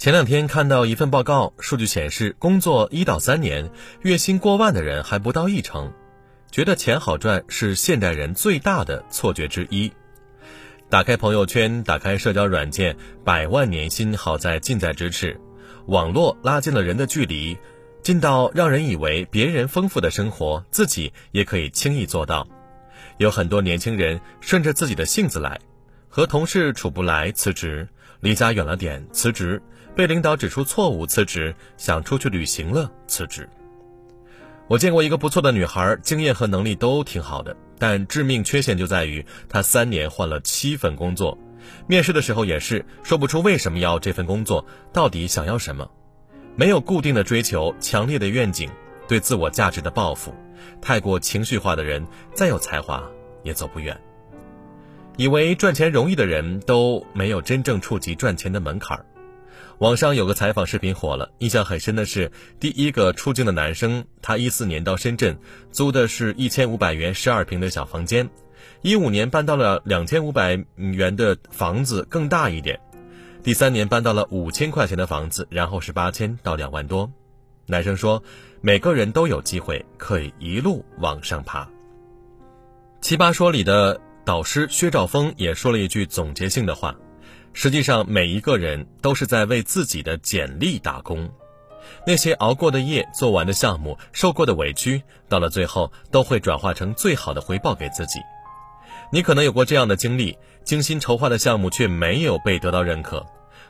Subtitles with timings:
[0.00, 5.92] 前两天看到一份报告，数据显示，工作一到三年，月薪过万的人还不到一成，
[6.50, 9.92] 觉得钱好赚是现代人最大的错觉之一。
[10.88, 15.38] 打开朋友圈，打开社交软件，百万年薪好在近在咫尺，
[15.84, 17.58] 网络拉近了人的距离，
[18.02, 22.48] 近到让人以为别人丰富的生活，自己也可以轻易做到。
[23.18, 25.60] 有很多年轻人顺着自己的性子来，
[26.08, 27.86] 和同事处不来辞职，
[28.20, 29.60] 离家远了点辞职，
[29.94, 33.48] 被领导指出错误辞职，想出去旅行了辞职。
[34.66, 41.36] 我见过一个不错的女孩，经验和能力都挺好的，但致命缺陷就在于她三年换了七份工作，
[41.88, 45.90] 面试的时候也是说不出为什么要这份工作，到底想要什么，
[46.54, 48.70] 没有固定的追求，强烈的愿景，
[49.08, 50.32] 对自我价值的抱负。
[50.80, 53.02] 太过情绪化的人，再有才华
[53.42, 54.00] 也走不远。
[55.16, 59.04] 以为赚钱容易的人都没有真正触及赚钱的门槛儿。
[59.80, 65.38] 网上有个采访视频火了，印象很深的是第一个出镜的男生，他一四年到深圳
[65.72, 68.28] 租的是一千五百元十二平的小房间，
[68.82, 72.78] 一五年搬到了两千五百元的房子更大一点，
[73.42, 77.10] 第三年搬到了五千块钱的房子，然后是八千到两万多。
[77.66, 78.22] 男生说。
[78.62, 81.66] 每个人都有机会可以一路往上爬。
[83.00, 86.94] 奇葩说里的导师薛兆丰也说了一句总结性的话：
[87.52, 91.28] 实际上，每一个人都是在为自己的简历打工。
[92.06, 98.20] 那些熬过的夜、做完的项目、受过的委屈，到了最后都会转化成最好的回报给自己。
[99.12, 103.26] 你可能有过这样的经历：精心筹划的项目却没有被得到认可，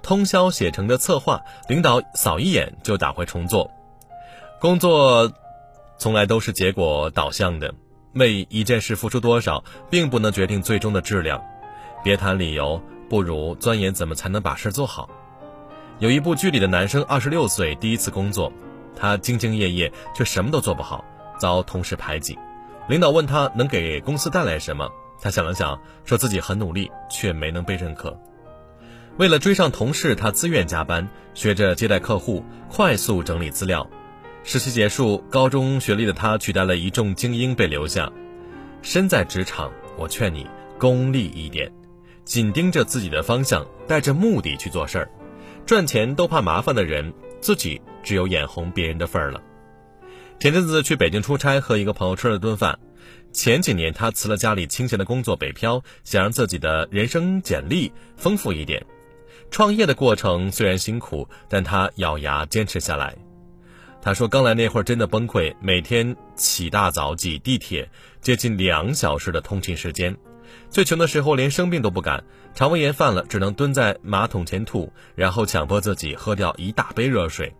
[0.00, 3.70] 通宵写成的策划，领导扫一眼就打回重做。
[4.60, 5.30] 工作
[5.98, 7.74] 从来都是结果导向的，
[8.14, 11.42] 为一件事付出多少，并不能决定最终的质量。
[12.04, 15.08] 别谈理由，不如钻研怎么才能把事做好。
[15.98, 18.52] 有一部剧里的男生，二十六岁第一次工作，
[18.96, 21.04] 他兢兢业业，却什么都做不好，
[21.38, 22.38] 遭同事排挤。
[22.88, 28.18] 领导问他能给公司带来什么，他想了想，说自己很努力，却没能被认可。
[29.16, 33.88] 为了追上同事，他自愿加班，学着接待客户，快速整理资料。
[34.42, 38.10] 实习结束，高中学历的他取代了一众精英被留下。
[38.82, 40.46] 身在职场，我劝你
[40.78, 41.72] 功利一点，
[42.24, 45.10] 紧盯着自己的方向，带着目的去做事儿。
[45.66, 49.42] 赚钱都怕麻烦的人，自己只有眼红别人的份儿了。
[50.40, 52.78] 前阵子去北京出差，和一个朋友吃了顿饭。
[53.32, 58.84] 前几年他辞了家里清闲的工作北漂，想让自己的人生简历丰富一点。
[59.50, 63.14] 创业的过程虽然辛苦，但他咬牙坚持下来。
[64.02, 67.88] 他说：“刚来那会儿真的崩溃，每天起大早挤地铁，
[68.20, 70.14] 接近两小时的通勤时间。
[70.70, 72.24] 最穷的时候连生病都不敢，
[72.54, 77.54] 肠胃炎犯了只能蹲在马桶前吐，然后强迫自己喝掉一大杯热水。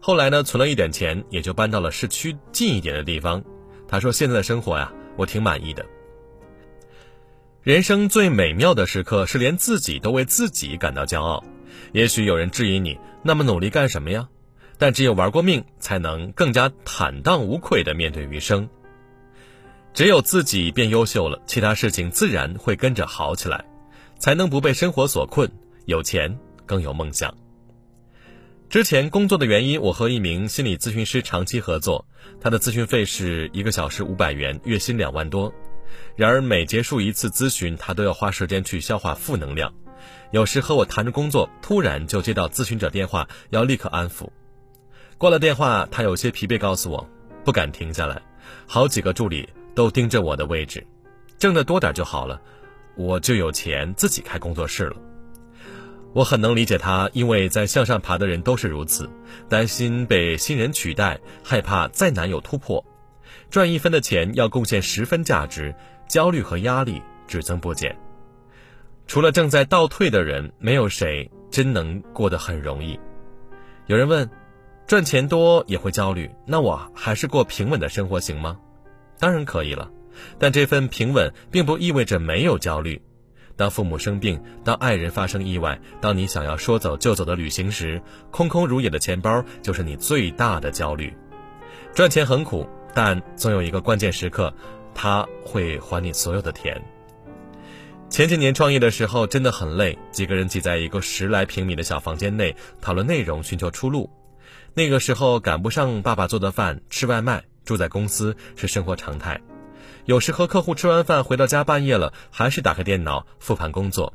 [0.00, 3.42] 后来呢，存了一点钱，也就搬到了市区近一点的地方。
[3.88, 5.84] 他说现在的生活呀，我挺满意的。
[7.62, 11.42] 人生最美妙的时刻是连自己都为自己感到骄傲。
[11.92, 14.28] 也许有人质疑你，那么努力干什么呀？”
[14.76, 18.68] 但只有玩过命，才能更加坦荡无愧地面对余生。
[19.94, 23.64] 只有自己变优秀了，其他事情自然会跟着好起来，
[24.18, 25.48] 才能不被生活所困。
[25.86, 27.32] 有钱更有梦想。
[28.68, 32.04] 之前工作的原因，我和一名心理咨询师长期合作，
[32.40, 35.54] 他的咨询费是一个小时五百元，月薪两万多。
[36.16, 39.72] 然而每结束一次咨询，他都要花时间去消化负能量。
[40.32, 44.28] 有时和我谈着工作，突然就接到咨询者电话，要立刻安抚。
[45.18, 47.08] 挂了电话，他有些疲惫，告诉我
[47.44, 48.20] 不敢停下来。
[48.66, 50.86] 好几个助理都盯着我的位置，
[51.38, 52.40] 挣得多点就好了，
[52.96, 54.96] 我就有钱自己开工作室了。
[56.12, 59.10] 我很能理解他，因为在向上爬的人都是如此，
[59.48, 62.84] 担心被新人取代，害怕再难有突破。
[63.50, 65.74] 赚一分的钱要贡献十分价值，
[66.08, 67.96] 焦虑和压力只增不减。
[69.06, 72.98] 除了正在倒退的人，没有谁真能过得很容易。
[73.86, 74.28] 有人问。
[74.86, 78.58] 赚钱多也会焦虑，那我还是过平稳的生活行吗？
[79.18, 79.90] 当然可以了，
[80.38, 83.00] 但这份平稳并不意味着没有焦虑。
[83.56, 91.12] 当父母生病，当爱人发生意外，当你想要说走就走的旅行时，空空如也的钱包就是你最大的焦虑。
[91.94, 94.52] 赚钱很苦，但总有一个关键时刻，
[94.92, 96.82] 他会还你所有的甜。
[98.10, 104.10] 前几年创业的时候真的很累，几个人挤在一个十来平米的小房间内讨论内容，寻求出路。
[104.74, 109.40] 那个时候赶不上爸爸做的饭，吃外卖，住在公司是生活常态。
[110.04, 114.14] 有时和客户吃完饭回到家半夜了，还是打开电脑复盘工作。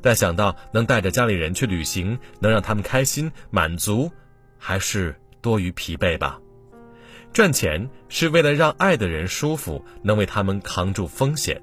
[0.00, 4.10] 但想到能带着家里人去旅行，能让他们开心满足，
[4.58, 6.38] 还是多于疲惫吧。
[7.32, 11.60] 赚钱是为了让爱的人舒服，能为他们扛住风险。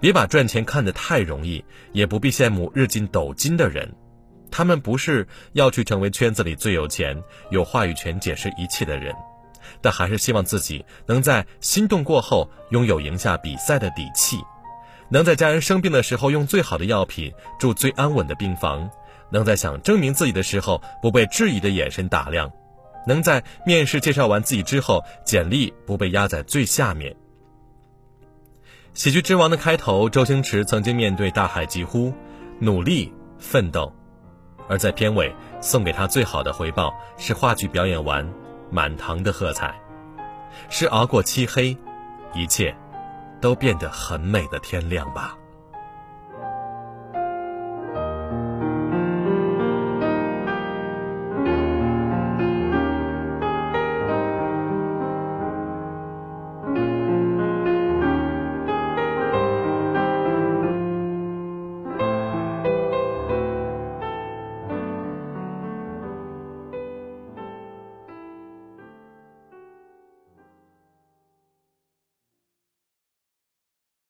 [0.00, 3.94] 别把赚钱看得太容易，也不必羡慕日进斗金的人。
[4.50, 9.14] 他们不是要去成为圈子里最有钱、有话语权解释一切的人，
[9.80, 14.38] 但还是希望自己能在心动过后拥有赢下比赛的底气。
[15.10, 18.88] 能在家人生病的时候用最好的药品，住最安稳的病房；
[19.30, 22.48] 能在想证明自己的时候不被质疑的眼神打量；
[23.06, 27.14] 能在面试介绍完自己之后，简历不被压在最下面。
[28.94, 32.12] 喜剧之王的开头，周星驰曾经面对大海疾呼
[32.58, 33.92] ：“努力奋斗。”
[34.66, 35.30] 而在片尾
[35.60, 38.26] 送给他最好的回报是话剧表演完，
[38.70, 39.74] 满堂的喝彩，
[40.68, 41.76] 是熬过漆黑，
[42.32, 42.74] 一切。
[43.40, 45.36] 都变得很美的天亮吧。